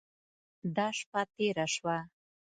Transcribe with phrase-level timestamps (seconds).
[0.75, 1.97] دا شپه تېره شوه.